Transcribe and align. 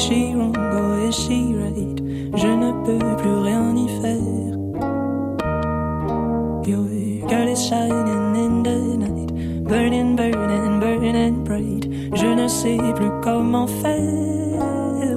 she 0.00 0.32
wrong 0.34 0.56
or 0.56 1.08
is 1.08 1.14
she 1.14 1.54
right? 1.54 1.98
Je 2.34 2.48
ne 2.48 2.72
peux 2.84 3.16
plus 3.20 3.38
rien 3.48 3.76
y 3.76 3.86
faire. 4.00 4.54
Your 6.66 7.28
girl 7.28 7.48
is 7.48 7.62
shining 7.68 8.34
in 8.44 8.62
the 8.62 8.76
night, 8.96 9.30
burning, 9.64 10.16
burning, 10.16 10.80
burning 10.80 11.44
bright. 11.44 11.84
Je 12.14 12.26
ne 12.26 12.48
sais 12.48 12.78
plus 12.96 13.10
comment 13.22 13.66
faire. 13.66 15.16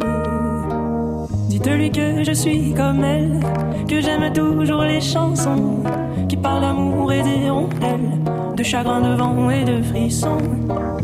Dites-lui 1.48 1.92
que 1.92 2.24
je 2.24 2.34
suis 2.34 2.74
comme 2.74 3.04
elle, 3.06 3.40
que 3.88 4.02
j'aime 4.02 4.34
toujours 4.34 4.82
les 4.82 5.00
chansons 5.00 5.82
qui 6.28 6.36
parlent 6.36 6.62
d'amour 6.62 7.14
et 7.14 7.24
des 7.24 7.50
rondelles, 7.50 8.20
de 8.58 8.64
chagrin 8.64 9.00
de 9.00 9.16
vent 9.16 9.50
et 9.50 9.64
de 9.64 9.82
frissons. 9.82 10.38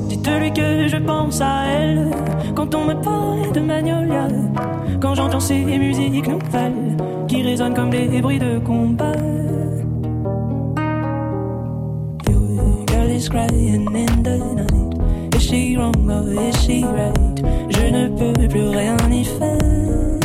Dites-lui 0.10 0.52
que 0.52 0.88
je 0.90 0.98
pense 0.98 1.40
à 1.40 1.66
elle 1.68 2.12
quand 2.60 2.76
on 2.76 2.84
me 2.84 2.94
parle 2.94 3.54
de 3.54 3.62
Magnolia, 3.62 4.28
quand 5.00 5.16
j'entends 5.16 5.40
ces 5.40 5.64
musiques 5.64 6.28
nouvelles 6.28 6.98
qui 7.26 7.42
résonnent 7.42 7.74
comme 7.74 7.90
des 7.90 8.22
bruits 8.22 8.38
de 8.38 8.60
combat. 8.60 9.14
Your 12.28 12.86
girl 12.86 13.10
is 13.10 13.30
crying 13.30 13.88
in 13.96 14.24
the 14.24 14.38
night. 14.58 15.36
Is 15.36 15.42
she 15.42 15.78
wrong 15.78 16.12
or 16.12 16.28
is 16.34 16.54
she 16.66 16.84
right? 16.84 17.42
Je 17.70 17.92
ne 17.94 18.10
peux 18.10 18.48
plus 18.50 18.68
rien 18.68 18.98
y 19.10 19.24
faire. 19.24 20.20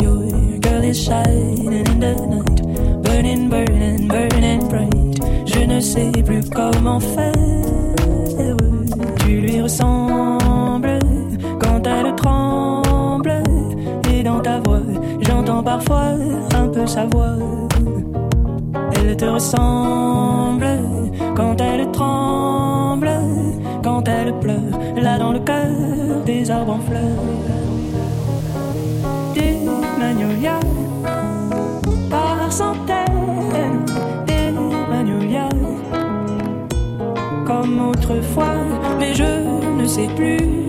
Your 0.00 0.58
girl 0.62 0.84
is 0.84 0.94
shining 0.94 1.70
in 1.70 2.00
the 2.00 2.14
night, 2.32 3.02
burning, 3.02 3.50
burning, 3.50 4.08
burning 4.08 4.66
bright. 4.70 5.20
Je 5.44 5.66
ne 5.66 5.80
sais 5.80 6.12
plus 6.24 6.48
comment 6.48 7.00
faire. 7.00 7.34
Tu 9.18 9.40
lui 9.40 9.60
ressembles 9.60 10.45
parfois 15.62 16.12
un 16.54 16.68
peu 16.68 16.86
sa 16.86 17.06
voix. 17.06 17.36
Elle 18.94 19.16
te 19.16 19.24
ressemble 19.24 20.66
quand 21.34 21.60
elle 21.60 21.90
tremble, 21.92 23.10
quand 23.82 24.06
elle 24.08 24.38
pleure, 24.38 24.78
là 24.96 25.18
dans 25.18 25.32
le 25.32 25.40
cœur 25.40 26.24
des 26.24 26.50
arbres 26.50 26.74
en 26.74 26.80
fleurs. 26.80 27.24
Des 29.34 29.58
magnolias 29.98 30.60
par 32.10 32.52
centaines, 32.52 33.84
des 34.26 34.52
magnolias 34.90 35.48
comme 37.46 37.90
autrefois, 37.90 38.56
mais 38.98 39.14
je 39.14 39.80
ne 39.80 39.86
sais 39.86 40.08
plus 40.16 40.65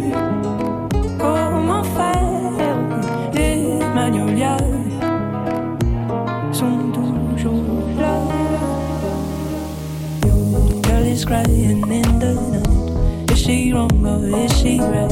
crying 11.27 11.83
in 11.91 12.19
the 12.19 12.33
night. 12.53 13.31
Is 13.31 13.39
she 13.39 13.73
wrong 13.73 14.05
or 14.05 14.23
is 14.43 14.51
she 14.59 14.79
right? 14.79 15.11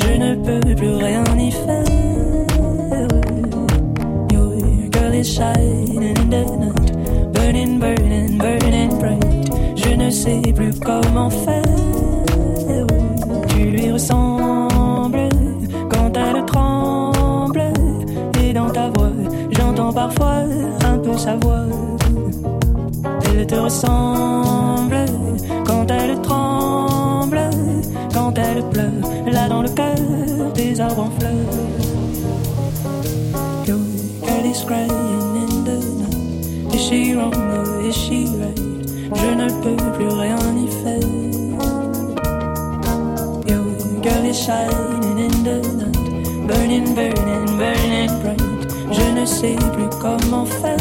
Je 0.00 0.16
ne 0.16 0.36
peux 0.36 0.74
plus 0.76 0.94
rien 0.94 1.24
y 1.36 1.50
faire. 1.50 1.84
Your 4.30 4.88
girl 4.90 5.14
is 5.14 5.28
shining 5.34 6.02
in 6.10 6.30
the 6.30 6.44
night, 6.62 7.32
burning, 7.32 7.80
burning, 7.80 8.38
burning 8.38 8.98
bright. 9.00 9.50
Je 9.74 9.96
ne 9.96 10.10
sais 10.10 10.42
plus 10.54 10.72
comment 10.78 11.30
faire. 11.30 11.64
Tu 13.48 13.64
lui 13.64 13.90
ressembles 13.90 15.28
quand 15.90 16.16
elle 16.16 16.44
tremble. 16.46 17.72
Et 18.44 18.52
dans 18.52 18.70
ta 18.70 18.90
voix, 18.90 19.10
j'entends 19.50 19.92
parfois 19.92 20.44
un 20.84 20.98
peu 20.98 21.18
sa 21.18 21.34
voix. 21.34 21.66
Elle 23.24 23.46
te 23.46 23.56
ressemble 23.56 25.17
she 36.88 37.12
she 37.92 38.24
right? 38.40 38.58
Je 39.20 39.34
ne 39.34 39.48
peux 39.62 39.76
plus 39.96 40.08
rien 40.08 40.38
y 40.56 40.68
faire. 40.80 41.08
Your 43.46 43.64
girl 44.02 44.24
is 44.24 44.38
shining 44.38 45.18
in 45.18 45.44
the 45.44 45.56
night, 45.76 46.46
burning, 46.46 46.94
burning, 46.94 47.58
burning 47.58 48.12
bright. 48.22 48.40
Je 48.90 49.20
ne 49.20 49.26
sais 49.26 49.56
plus 49.74 49.90
comment 50.00 50.46
faire. 50.46 50.78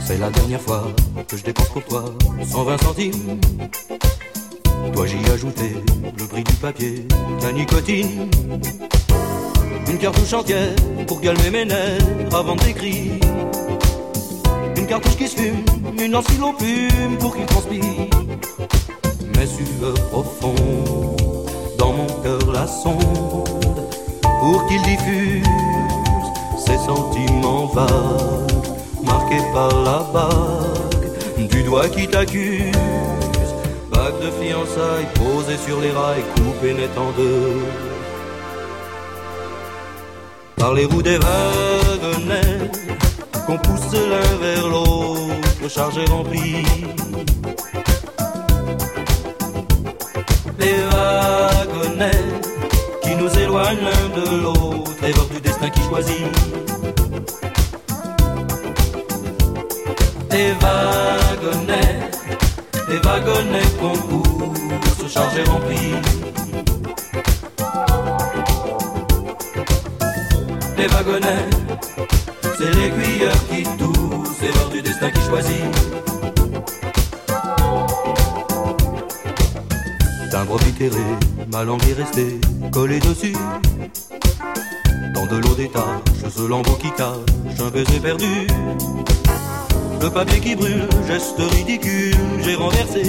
C'est 0.00 0.18
la 0.18 0.30
dernière 0.30 0.60
fois 0.60 0.82
que 1.28 1.36
je 1.36 1.44
dépense 1.44 1.68
pour 1.68 1.84
toi 1.84 2.04
120 2.46 2.82
centimes. 2.82 3.40
Dois-j'y 4.92 5.16
ajouter 5.32 5.72
le 6.18 6.26
prix 6.26 6.44
du 6.44 6.52
papier, 6.54 7.06
la 7.42 7.52
nicotine? 7.52 8.30
Une 9.88 9.98
cartouche 9.98 10.32
entière 10.32 10.74
pour 11.06 11.20
calmer 11.20 11.50
mes 11.50 11.64
nerfs 11.64 12.34
avant 12.34 12.56
d'écrire. 12.56 13.12
Une 14.76 14.86
cartouche 14.86 15.16
qui 15.16 15.28
se 15.28 15.36
fume, 15.36 15.64
une 15.98 16.12
lance 16.12 16.26
qui 16.26 16.36
pour 17.18 17.34
qu'il 17.34 17.46
transpire. 17.46 17.82
Mes 19.36 19.46
sueurs 19.46 19.94
profondes, 20.10 21.46
dans 21.78 21.92
mon 21.92 22.06
cœur 22.22 22.52
la 22.52 22.66
sonde, 22.66 23.88
pour 24.22 24.66
qu'il 24.66 24.82
diffuse 24.82 25.44
ses 26.58 26.78
sentiments 26.78 27.66
vagues, 27.66 28.52
marqués 29.02 29.42
par 29.52 29.68
la 29.82 30.06
bague 30.12 30.93
du 31.54 31.62
doigt 31.62 31.88
qui 31.88 32.08
t'accuse. 32.08 32.72
Bague 33.92 34.18
de 34.20 34.30
fiançailles 34.40 35.10
posée 35.14 35.58
sur 35.66 35.80
les 35.80 35.92
rails, 35.92 36.24
coupée 36.34 36.74
net 36.74 36.90
en 36.98 37.10
deux. 37.12 37.62
Par 40.56 40.74
les 40.74 40.84
roues 40.86 41.02
des 41.02 41.18
wagonnets, 41.18 42.70
qu'on 43.46 43.58
pousse 43.58 43.92
l'un 43.92 44.30
vers 44.44 44.66
l'autre, 44.68 45.68
chargé 45.68 46.04
rempli. 46.06 46.64
Les 50.58 50.78
wagonnets 50.90 52.24
qui 53.02 53.14
nous 53.14 53.32
éloignent 53.38 53.84
l'un 53.90 54.06
de 54.20 54.42
l'autre, 54.42 54.90
rêveurs 55.00 55.26
du 55.26 55.40
destin 55.40 55.70
qui 55.70 55.82
choisit. 55.82 56.26
Les 60.34 60.50
wagonnets, 60.54 62.10
les 62.88 62.98
wagonnets 62.98 63.70
qu'on 63.78 63.96
pousse, 64.08 65.12
chargés 65.12 65.44
remplis. 65.44 65.94
Les 70.76 70.88
wagonnets, 70.88 71.50
c'est 72.58 72.74
l'aiguilleur 72.74 73.36
qui 73.48 73.62
tousse, 73.78 74.28
c'est 74.40 74.52
l'heure 74.52 74.70
du 74.70 74.82
destin 74.82 75.10
qui 75.12 75.20
choisit. 75.20 75.64
Timbre 80.32 80.58
bitéré, 80.64 80.98
ma 81.52 81.62
langue 81.62 81.88
est 81.88 82.02
restée 82.02 82.40
collée 82.72 82.98
dessus. 82.98 83.36
Dans 85.14 85.26
de 85.26 85.36
l'eau 85.36 85.54
des 85.54 85.68
taches, 85.68 86.32
ce 86.36 86.42
lambeau 86.42 86.74
qui 86.74 86.90
cache 86.90 87.60
un 87.60 87.70
baiser 87.70 88.00
perdu. 88.00 88.48
Le 90.04 90.10
papier 90.10 90.38
qui 90.38 90.54
brûle, 90.54 90.86
geste 91.08 91.38
ridicule, 91.38 92.14
j'ai 92.42 92.56
renversé. 92.56 93.04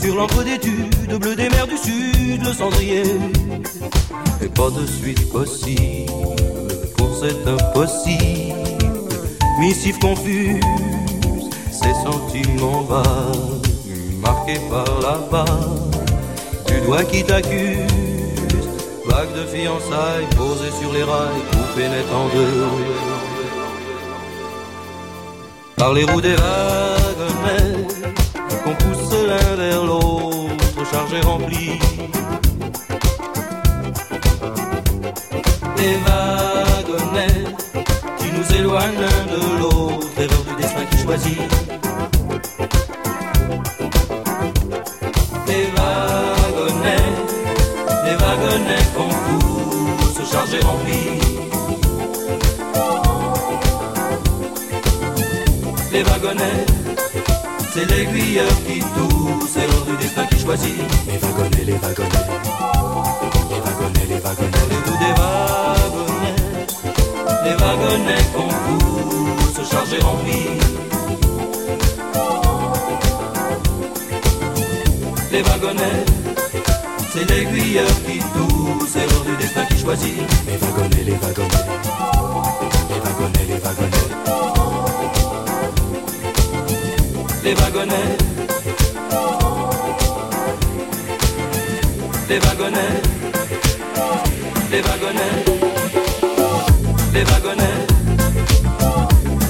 Sur 0.00 0.14
l'encre 0.14 0.42
d'étude, 0.42 1.18
bleu 1.20 1.36
des 1.36 1.50
mers 1.50 1.66
du 1.66 1.76
sud, 1.76 2.42
le 2.42 2.54
cendrier. 2.54 3.02
Et 4.40 4.48
pas 4.48 4.70
de 4.70 4.86
suite 4.86 5.30
possible, 5.30 6.10
pour 6.96 7.14
cet 7.20 7.46
impossible. 7.46 8.54
Missive 9.58 9.98
confuse, 9.98 10.64
ces 11.70 11.92
sentiments 12.02 12.80
vagues, 12.84 13.66
marqués 14.22 14.60
par 14.70 15.00
la 15.02 15.18
vague, 15.30 16.66
du 16.66 16.80
doigt 16.86 17.04
qui 17.04 17.22
t'accuse. 17.24 17.76
Vague 19.04 19.34
de 19.34 19.44
fiançailles 19.54 20.28
posée 20.34 20.72
sur 20.80 20.94
les 20.94 21.02
rails, 21.02 21.42
coupée 21.52 21.88
net 21.90 22.06
en 22.10 22.34
deux. 22.34 23.19
Par 25.80 25.94
les 25.94 26.04
roues 26.04 26.20
des 26.20 26.36
wagonnets, 26.36 27.86
qu'on 28.62 28.74
pousse 28.74 29.14
l'un 29.26 29.56
vers 29.56 29.82
l'autre, 29.82 30.90
chargés 30.92 31.22
remplis. 31.22 31.78
Les 35.78 35.96
wagonnets 36.04 37.44
nous 38.36 38.56
éloigne 38.56 38.94
l'un 39.00 39.24
de 39.34 39.58
l'autre, 39.58 40.06
erreur 40.18 40.44
du 40.48 40.62
destin 40.62 40.84
qui 40.90 40.98
choisit. 40.98 41.40
Les 45.46 45.64
wagonnets, 45.76 47.10
les 48.04 48.16
wagonnets 48.22 48.86
qu'on 48.94 49.08
pousse, 49.08 50.30
chargés 50.30 50.60
remplis. 50.60 51.59
Les 56.00 56.06
wagonnets, 56.06 56.64
c'est 57.74 57.84
l'aiguilleur 57.84 58.48
qui 58.66 58.78
tousse, 58.80 59.54
erreur 59.54 59.84
du 59.84 59.96
destin 59.98 60.24
qui 60.24 60.38
choisit. 60.38 60.74
Les 61.06 61.18
wagonnets, 61.18 61.64
les 61.66 61.74
wagonnets, 61.74 62.08
les 63.50 63.60
wagonnets, 63.60 64.06
les 64.08 64.20
wagonnets. 64.20 64.66
Le 64.70 64.76
bout 64.86 64.96
des 64.96 65.12
wagonnets, 65.20 66.36
les 67.44 67.52
wagonnets 67.52 68.24
qu'on 68.34 68.48
pousse, 68.48 69.70
chargés 69.70 69.98
remplis. 69.98 70.48
Les 75.30 75.42
wagonnets, 75.42 76.04
c'est 77.12 77.28
l'aiguilleur 77.28 77.90
qui 78.06 78.20
tousse, 78.20 78.96
erreur 78.96 79.22
du 79.26 79.36
destin 79.36 79.66
qui 79.66 79.78
choisit. 79.78 80.16
Les 80.46 80.56
wagonnets, 80.56 81.04
les 81.04 81.12
wagonnets, 81.12 81.66
Les 87.50 87.56
wagonnets, 87.56 88.16
les 92.28 92.38
wagonnets, 92.38 92.78
les 94.70 94.80
wagonnets, 94.80 95.44
les 97.12 97.24
wagonnets, 97.24 97.86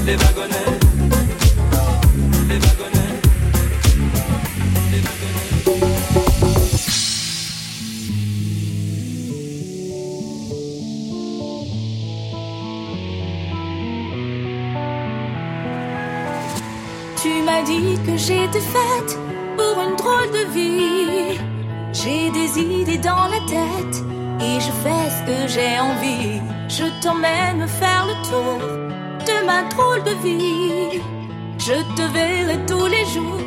les 0.07 0.17
wagonnets, 0.17 0.80
j'étais 18.21 18.61
faite 18.61 19.19
pour 19.57 19.83
une 19.83 19.97
drôle 19.97 20.31
de 20.31 20.45
vie. 20.53 21.39
J'ai 21.93 22.31
des 22.31 22.51
idées 22.61 22.99
dans 22.99 23.27
la 23.35 23.41
tête 23.49 23.97
et 24.41 24.61
je 24.61 24.73
fais 24.83 25.05
ce 25.17 25.23
que 25.29 25.49
j'ai 25.49 25.79
envie. 25.81 26.41
Je 26.69 26.85
t'emmène 27.03 27.67
faire 27.67 28.07
le 28.07 28.17
tour 28.29 28.59
de 29.29 29.47
ma 29.47 29.63
drôle 29.75 30.03
de 30.05 30.15
vie. 30.23 31.01
Je 31.59 31.77
te 31.97 32.03
verrai 32.13 32.59
tous 32.67 32.87
les 32.87 33.05
jours. 33.07 33.39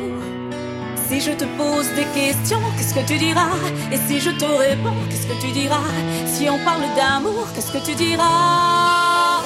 Si 1.08 1.20
je 1.20 1.32
te 1.32 1.44
pose 1.56 1.88
des 1.94 2.08
questions, 2.18 2.60
qu'est-ce 2.76 2.94
que 2.94 3.06
tu 3.06 3.18
diras? 3.18 3.56
Et 3.92 3.98
si 4.08 4.20
je 4.20 4.30
te 4.30 4.44
réponds, 4.44 5.00
qu'est-ce 5.08 5.26
que 5.26 5.40
tu 5.40 5.52
diras? 5.52 5.90
Si 6.26 6.48
on 6.50 6.58
parle 6.64 6.86
d'amour, 6.96 7.46
qu'est-ce 7.54 7.72
que 7.72 7.84
tu 7.84 7.94
diras? 7.94 9.42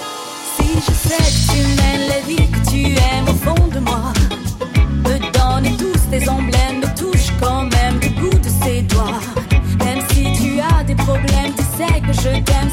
Si 0.57 0.69
je 0.87 0.93
sais 1.09 1.17
que 1.17 1.53
tu 1.53 1.61
mènes 1.81 2.09
la 2.09 2.21
vie 2.21 2.49
que 2.55 2.71
tu 2.71 2.81
aimes 2.87 3.29
au 3.29 3.39
fond 3.45 3.67
de 3.69 3.81
moi, 3.81 4.13
tes 6.11 6.29
emblèmes, 6.29 6.81
me 6.81 6.97
touche 6.97 7.29
quand 7.41 7.65
même 7.65 8.01
le 8.01 8.09
bout 8.21 8.39
de 8.39 8.49
ses 8.49 8.83
doigts. 8.83 9.21
Même 9.85 10.01
si 10.11 10.33
tu 10.41 10.61
as 10.61 10.85
des 10.85 10.95
problèmes, 10.95 11.53
tu 11.57 11.63
sais 11.77 12.01
que 12.01 12.13
je 12.13 12.41
t'aime, 12.43 12.71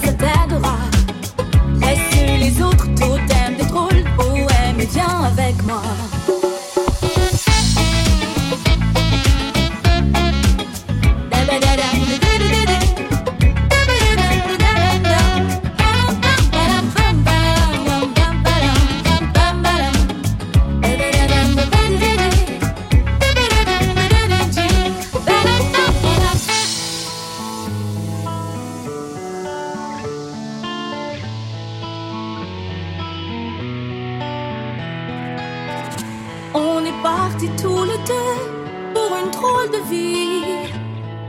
de 39.41 39.89
vie. 39.89 40.69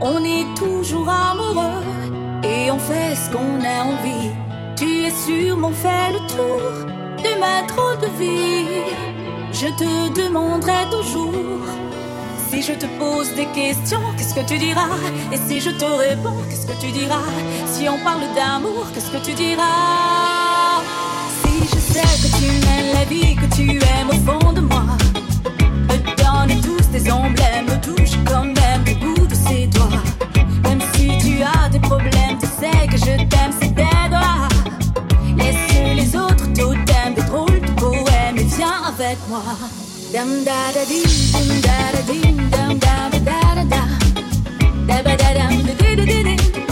On 0.01 0.23
est 0.23 0.45
toujours 0.55 1.09
amoureux 1.09 1.83
et 2.43 2.71
on 2.71 2.79
fait 2.79 3.15
ce 3.15 3.29
qu'on 3.31 3.59
a 3.63 3.83
envie. 3.83 4.31
Tu 4.75 5.05
es 5.05 5.11
sûrement 5.11 5.71
fait 5.71 6.13
le 6.13 6.19
tour 6.27 6.85
de 7.23 7.39
ma 7.39 7.65
drôle 7.67 7.99
de 7.99 8.09
vie. 8.17 8.65
Je 9.51 9.67
te 9.81 10.21
demanderai 10.21 10.85
toujours 10.91 11.63
si 12.49 12.61
je 12.61 12.73
te 12.73 12.85
pose 12.97 13.33
des 13.35 13.47
questions, 13.47 14.01
qu'est-ce 14.15 14.33
que 14.33 14.45
tu 14.47 14.57
diras? 14.57 14.87
Et 15.33 15.37
si 15.47 15.59
je 15.59 15.71
te 15.71 15.83
réponds, 15.83 16.41
qu'est-ce 16.49 16.65
que 16.65 16.79
tu 16.79 16.91
diras? 16.91 17.27
Si 17.65 17.89
on 17.89 17.97
parle 18.03 18.21
d'amour, 18.35 18.85
qu'est-ce 18.93 19.11
que 19.11 19.23
tu 19.25 19.33
diras? 19.33 20.81
Si 21.41 21.67
je 21.73 21.79
sais 21.93 22.11
que 22.23 22.29
tu 22.39 22.47
mènes 22.67 22.93
la 22.93 23.05
vie 23.05 23.35
que 23.35 23.53
tu 23.53 23.71
aimes 23.71 24.11
au 24.11 24.19
fond 24.27 24.53
de 24.53 24.61
moi, 24.61 24.85
me 25.89 25.97
donne 26.15 26.76
tous 26.87 27.03
tes 27.03 27.11
emblèmes, 27.11 27.65
me 27.65 27.81
touche 27.81 28.17
quand 28.25 28.45
même 28.45 28.83
le 28.85 28.93
bout 28.95 29.27
de 29.27 29.35
ses 29.35 29.67
doigts. 29.67 30.03
Même 30.63 30.79
si 30.93 31.07
tu 31.17 31.41
as 31.43 31.69
des 31.69 31.79
problèmes, 31.79 32.37
tu 32.39 32.47
sais 32.47 32.87
que 32.87 32.97
je 32.97 33.17
t'aime, 33.27 33.51
c'est 33.59 33.73
des 33.73 34.09
doigts. 34.09 34.47
Laisse 35.37 35.95
les 35.95 36.15
autres 36.15 36.47
totems, 36.53 37.13
des 37.15 37.23
drôles 37.23 37.61
de 37.61 37.71
poèmes 37.79 38.37
et 38.37 38.43
viens 38.43 38.83
avec 38.87 39.17
moi. 39.29 39.41
Dam 40.13 40.43
da 40.45 40.71
da 40.73 40.83
da 40.85 40.99
da 41.63 42.01
da 42.01 42.73
da 42.73 43.19
da 43.19 43.55
da 43.55 43.63
da. 43.63 43.83
Da 44.87 45.03
da 45.03 45.15
da 45.15 45.25
di. 45.25 46.66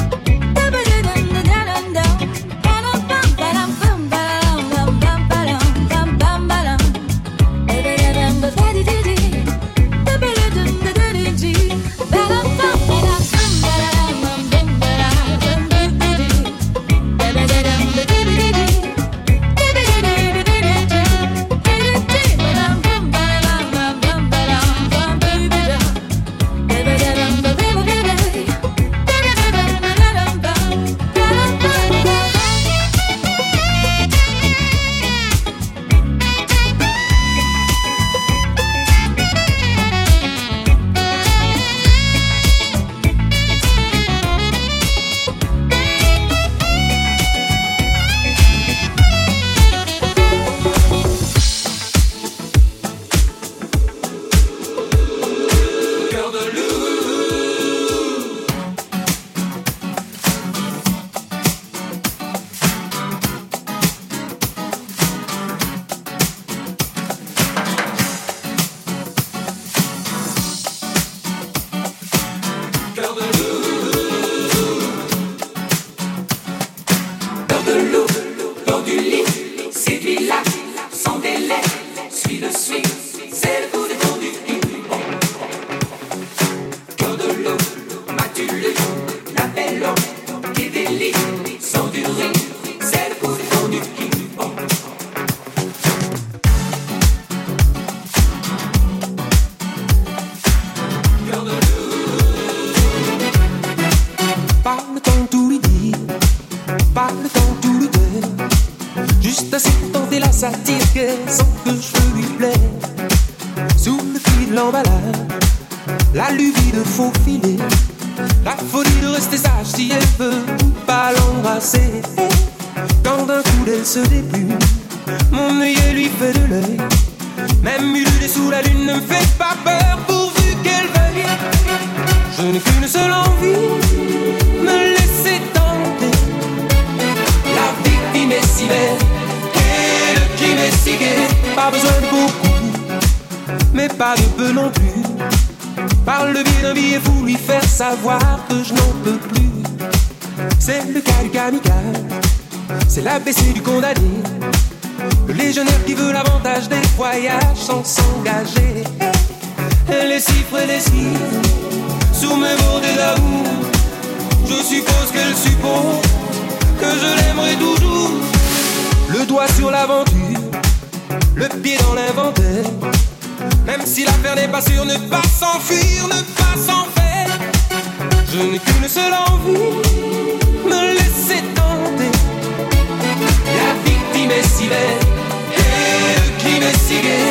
Le 186.94 187.25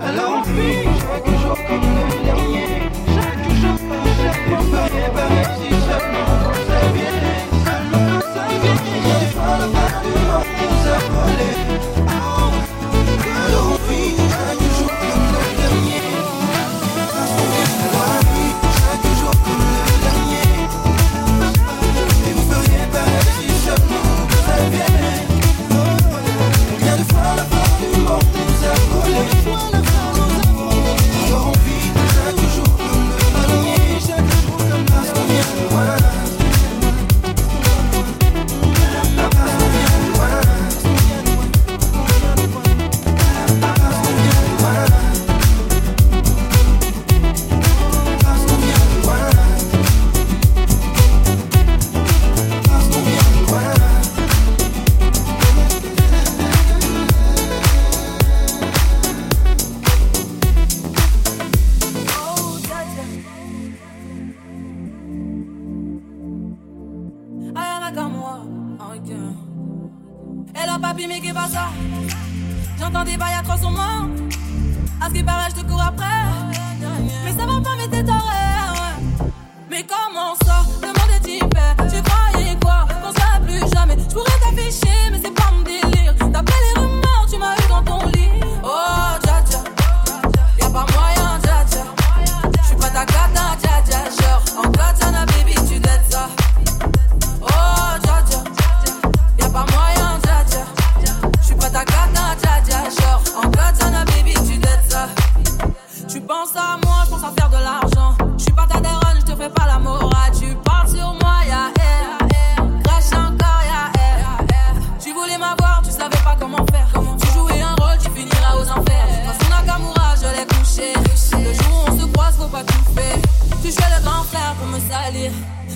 Alors 0.00 0.40
on 0.40 0.44
finit, 0.44 0.84
je 0.98 1.06
vois 1.06 1.20
toujours 1.20 1.58
comme 1.66 1.80
nous. 1.80 2.23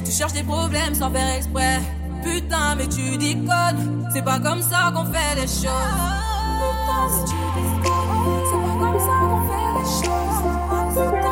Tu 0.05 0.11
cherches 0.11 0.33
des 0.33 0.43
problèmes 0.43 0.95
sans 0.95 1.11
faire 1.11 1.35
exprès. 1.37 1.81
Putain, 2.23 2.75
mais 2.77 2.87
tu 2.87 3.19
déconnes. 3.19 4.09
C'est 4.11 4.23
pas 4.23 4.39
comme 4.39 4.63
ça 4.63 4.91
qu'on 4.95 5.05
fait 5.05 5.35
les 5.35 5.43
choses. 5.43 5.61
Putain, 6.61 7.09
mais 7.11 7.25
tu 7.29 7.37
déconnes. 7.55 8.45
C'est 8.51 8.63
pas 8.65 8.77
comme 8.81 8.99
ça 8.99 9.13
qu'on 9.21 9.41
fait 9.49 9.69
les 9.77 11.23
choses. 11.23 11.28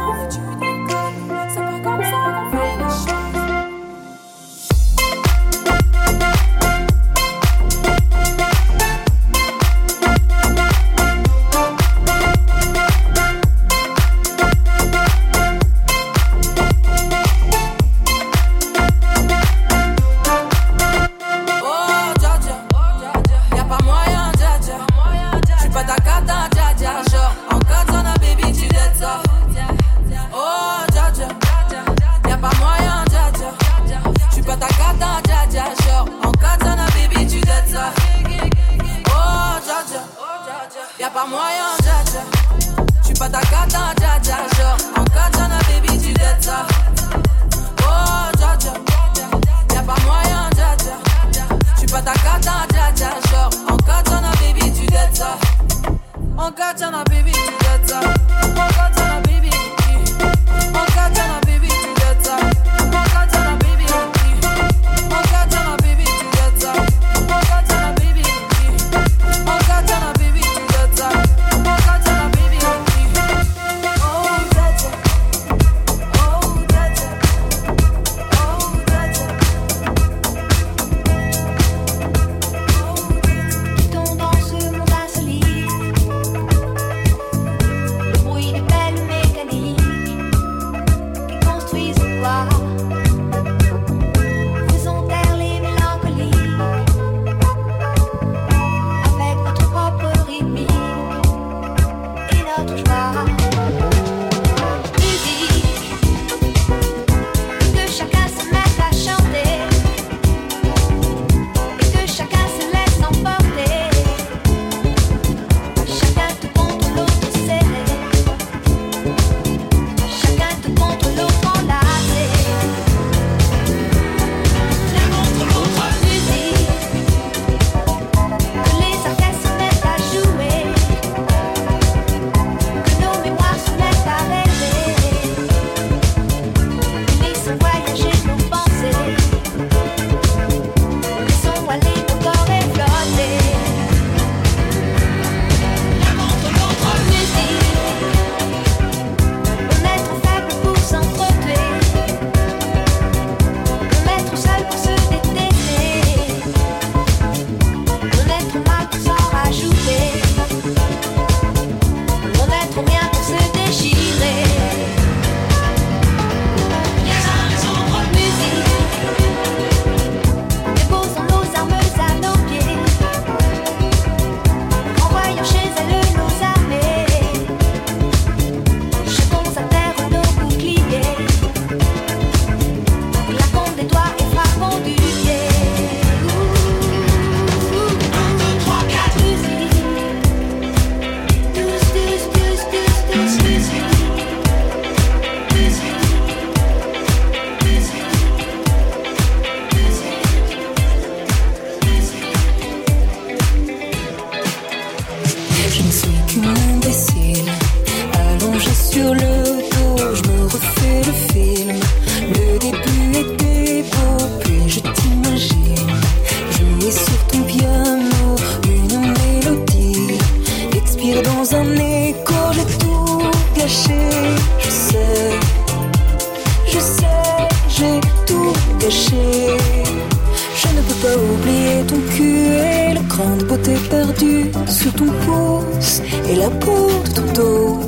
de 234.87 234.90
ton 234.90 235.07
pouce 235.07 236.01
et 236.29 236.37
la 236.37 236.49
peau 236.49 236.88
de 237.05 237.11
ton 237.11 237.33
dos. 237.35 237.79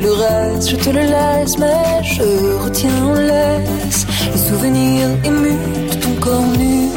Le 0.00 0.12
reste, 0.12 0.68
je 0.70 0.76
te 0.76 0.90
le 0.90 1.00
laisse, 1.00 1.56
mais 1.58 2.02
je 2.02 2.22
retiens 2.64 3.04
en 3.04 3.14
laisse 3.14 4.06
les 4.32 4.42
souvenirs 4.48 5.08
émus 5.24 5.58
de 5.90 5.94
ton 5.94 6.14
corps 6.20 6.46
nu. 6.58 6.88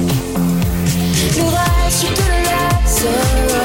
Le 1.38 1.46
reste, 1.58 2.02
je 2.02 2.14
te 2.18 2.22
le 2.32 2.40
laisse. 2.50 3.57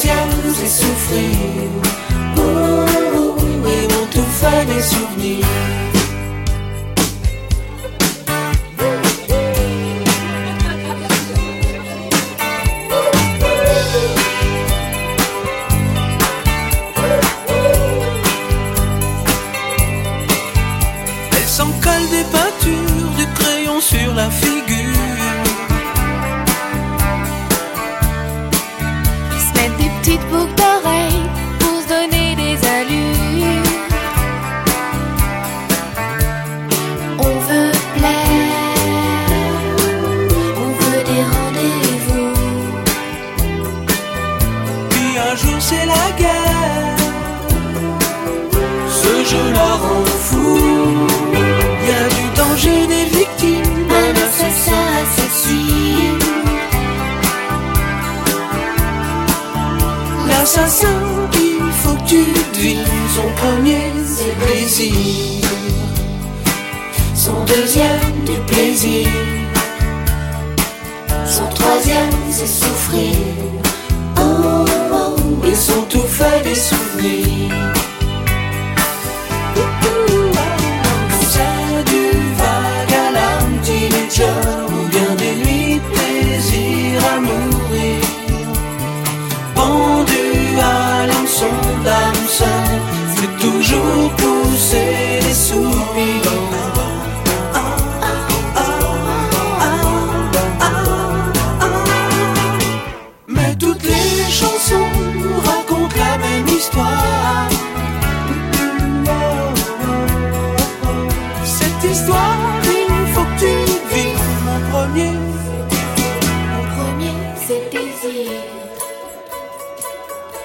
deuxième, 0.00 0.54
c'est 0.54 0.66
souffrir. 0.66 1.68
Oh, 2.36 2.40
oh, 2.40 2.86
oh, 3.14 3.36
oh 3.38 3.42
oui, 3.64 3.88
pour 3.88 4.08
tout 4.10 4.30
faire 4.30 4.66
des 4.66 4.82
souvenirs. 4.82 5.89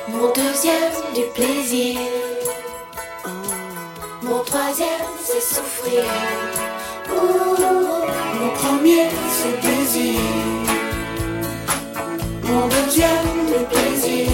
Mon 0.08 0.28
deuxième, 0.34 0.94
du 1.16 1.22
plaisir. 1.34 2.00
Mon 4.22 4.40
troisième, 4.44 4.88
c'est 5.24 5.42
souffrir. 5.42 6.04
Mon 7.10 8.50
premier, 8.52 9.08
c'est 9.32 9.60
plaisir. 9.62 10.20
Mon 12.44 12.68
deuxième, 12.68 13.32
le 13.50 13.66
plaisir. 13.66 14.28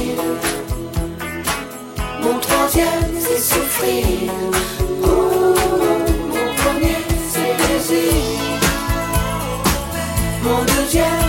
Mon 2.22 2.38
troisième, 2.40 3.14
c'est 3.18 3.40
souffrir. 3.40 4.32
Mon 5.02 5.54
premier, 6.58 6.98
c'est 7.32 7.56
plaisir. 7.64 8.14
Mon 10.44 10.64
deuxième. 10.66 11.21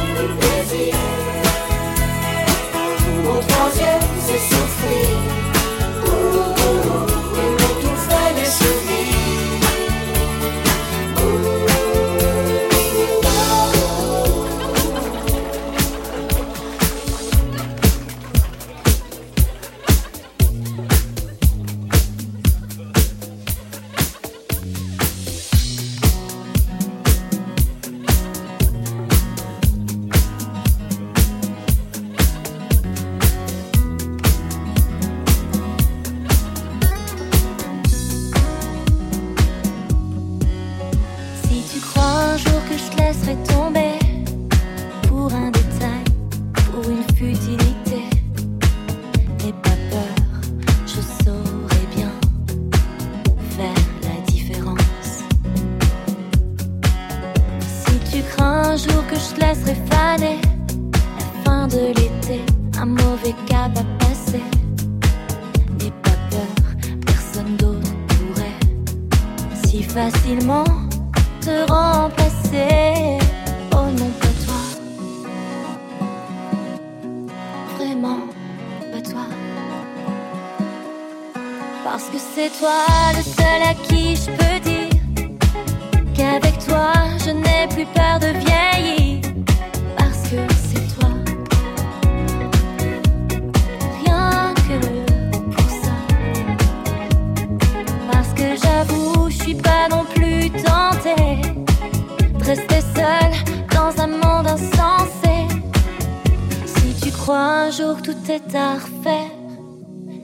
tout 108.00 108.16
est 108.30 108.54
à 108.54 108.74
refaire, 108.74 109.30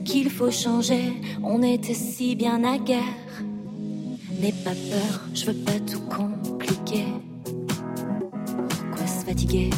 qu'il 0.05 0.29
faut 0.29 0.49
changer, 0.49 1.13
on 1.43 1.61
était 1.61 1.93
si 1.93 2.35
bien 2.35 2.63
à 2.63 2.77
guerre. 2.77 2.99
N'aie 4.39 4.53
pas 4.63 4.71
peur, 4.71 5.21
je 5.33 5.45
veux 5.45 5.53
pas 5.53 5.79
tout 5.85 5.99
compliquer. 6.01 7.05
Pourquoi 8.69 9.05
se 9.05 9.25
fatiguer? 9.25 9.69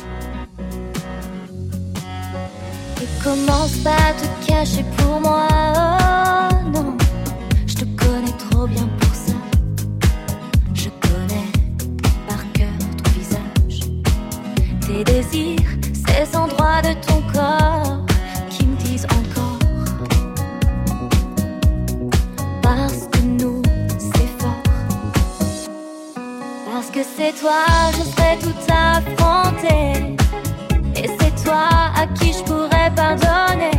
Et 3.01 3.23
commence 3.23 3.77
pas 3.83 3.95
à 3.95 4.13
te 4.13 4.47
cacher 4.47 4.85
pour 4.97 5.19
moi, 5.19 5.47
oh 5.51 6.69
non, 6.71 6.97
je 7.65 7.75
te 7.75 7.85
connais 7.85 8.37
trop 8.37 8.67
bien 8.67 8.87
pour 8.99 9.13
ça. 9.13 9.33
Je 10.73 10.89
connais 11.01 11.47
par 12.27 12.51
cœur 12.53 12.77
ton 13.03 13.09
visage, 13.19 13.89
tes 14.85 15.03
désirs 15.03 15.70
c'est 27.03 27.33
toi, 27.39 27.63
je 27.93 28.03
serai 28.03 28.37
tout 28.39 28.53
affrontée. 28.69 30.15
Et 30.95 31.07
c'est 31.19 31.43
toi 31.43 31.67
à 31.95 32.07
qui 32.07 32.33
je 32.33 32.43
pourrais 32.43 32.91
pardonner. 32.95 33.70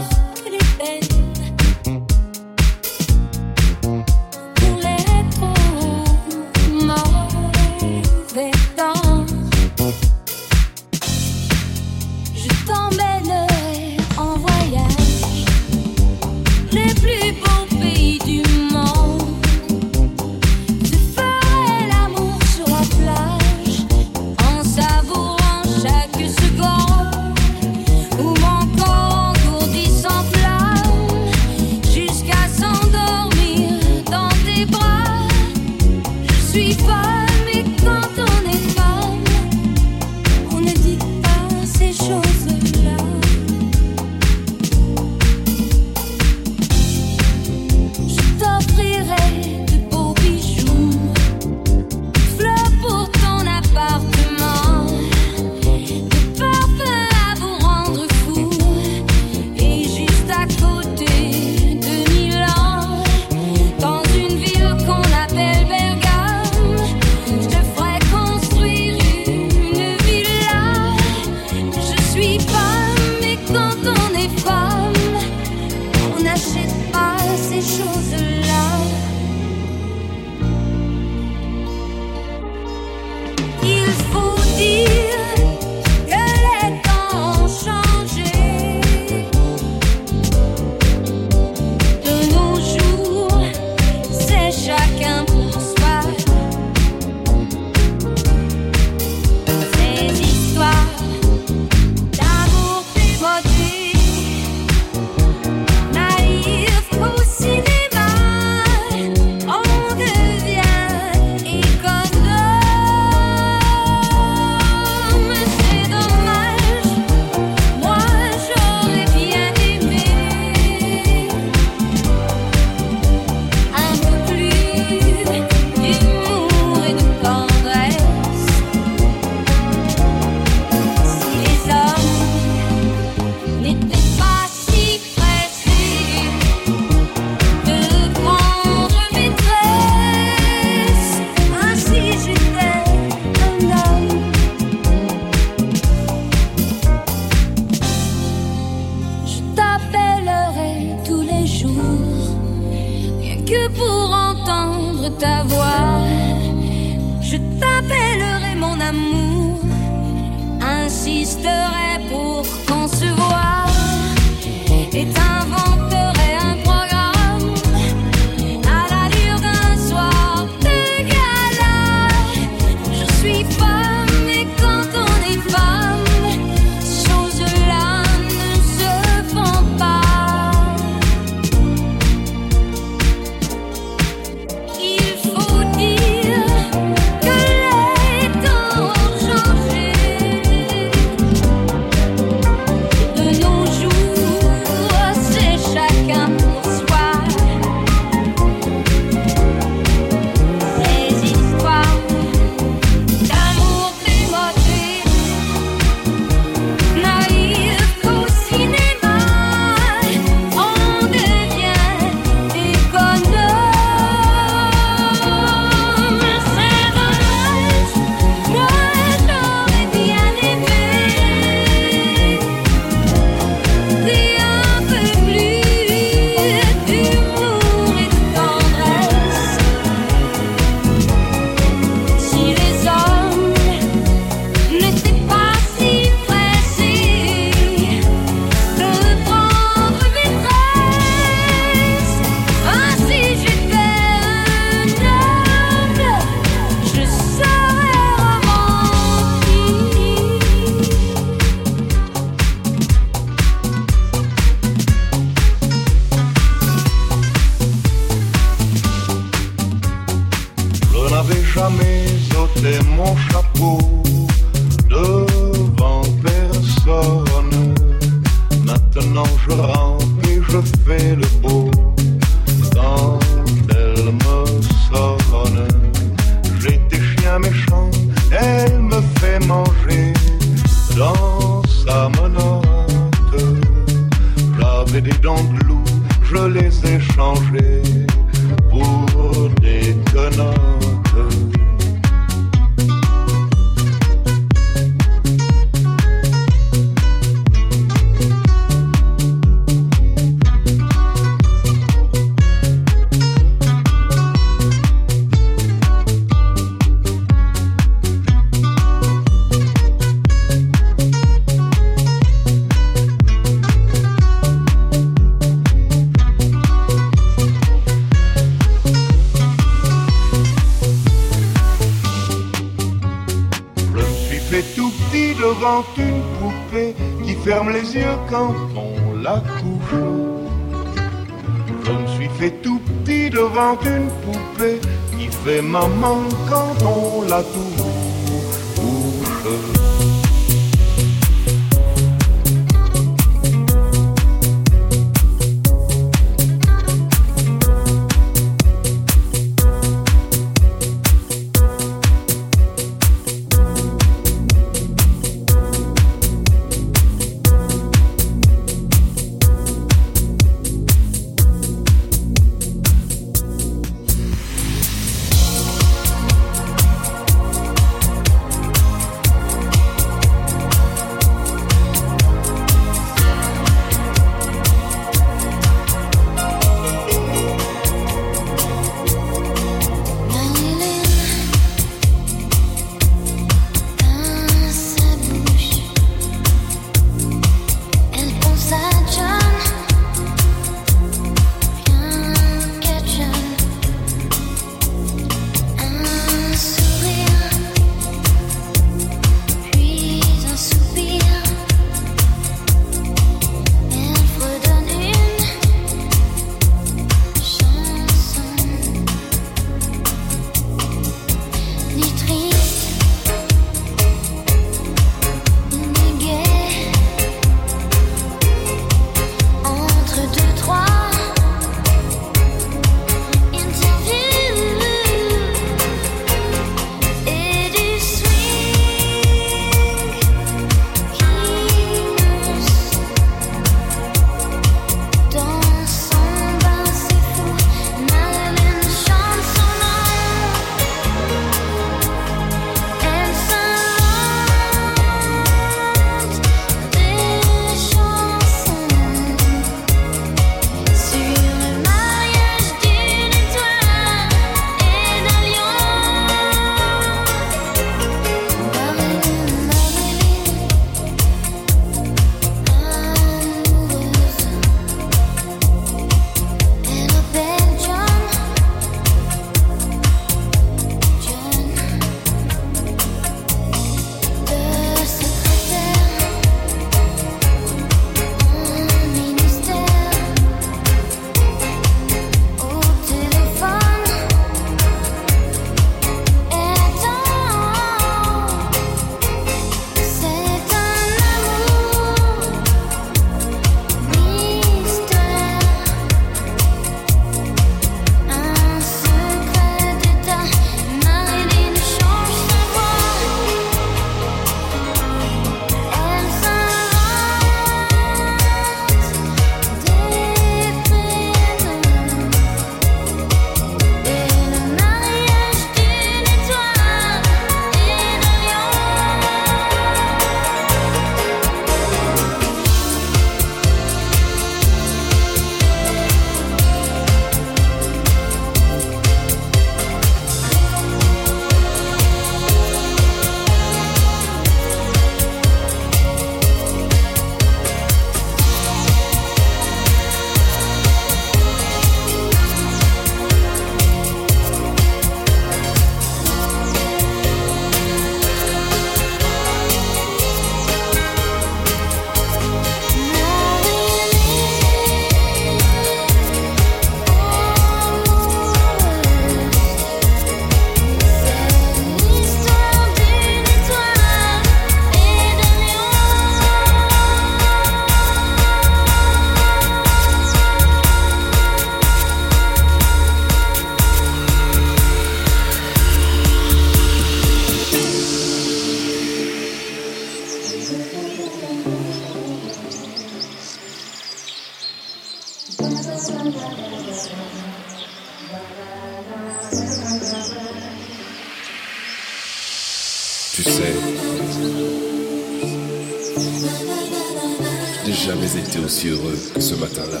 Je 597.84 597.90
n'ai 597.90 597.96
jamais 597.96 598.38
été 598.38 598.58
aussi 598.64 598.88
heureux 598.88 599.18
que 599.34 599.40
ce 599.40 599.54
matin-là. 599.54 600.00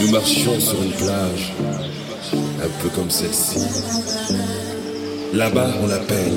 Nous 0.00 0.10
marchions 0.10 0.58
sur 0.58 0.82
une 0.82 0.92
plage, 0.92 1.52
un 2.32 2.82
peu 2.82 2.88
comme 2.90 3.10
celle-ci. 3.10 3.60
Là-bas, 5.32 5.70
on 5.82 5.86
l'appelle 5.86 6.32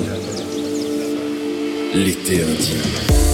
l'été 1.94 2.42
indien. 2.42 3.33